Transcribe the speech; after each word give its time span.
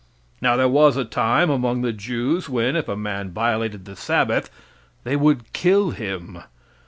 Now, 0.41 0.55
there 0.55 0.67
was 0.67 0.97
a 0.97 1.05
time 1.05 1.51
among 1.51 1.83
the 1.83 1.93
Jews, 1.93 2.49
when, 2.49 2.75
if 2.75 2.87
a 2.87 2.95
man 2.95 3.29
violated 3.29 3.85
the 3.85 3.95
Sabbath, 3.95 4.49
they 5.03 5.15
would 5.15 5.53
kill 5.53 5.91
him. 5.91 6.39